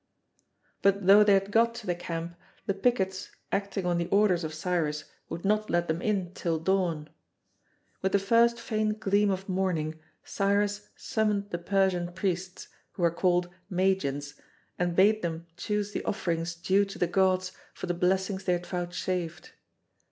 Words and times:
But 0.81 1.05
though 1.05 1.23
they 1.23 1.35
had 1.35 1.51
got 1.51 1.75
to 1.75 1.85
the 1.85 1.93
camp, 1.93 2.35
the 2.65 2.73
pickets, 2.73 3.29
acting 3.51 3.85
on 3.85 3.99
the 3.99 4.07
orders 4.07 4.43
of 4.43 4.51
Cyrus, 4.51 5.03
would 5.29 5.45
not 5.45 5.69
let 5.69 5.87
them 5.87 6.01
in 6.01 6.33
till 6.33 6.57
dawn. 6.57 7.07
With 8.01 8.13
the 8.13 8.17
first 8.17 8.59
faint 8.59 8.99
gleam 8.99 9.29
of 9.29 9.47
morning 9.47 9.99
Cyrus 10.23 10.89
summoned 10.95 11.51
the 11.51 11.59
Persian 11.59 12.11
Priests, 12.13 12.67
who 12.93 13.03
are 13.03 13.11
called 13.11 13.49
Magians, 13.69 14.33
and 14.79 14.95
bade 14.95 15.21
them 15.21 15.45
choose 15.55 15.91
the 15.91 16.03
offerings 16.03 16.55
due 16.55 16.83
to 16.83 16.97
the 16.97 17.05
gods 17.05 17.51
for 17.75 17.85
the 17.85 17.93
blessings 17.93 18.45
they 18.45 18.53
had 18.53 18.65
vouchsafed. 18.65 19.51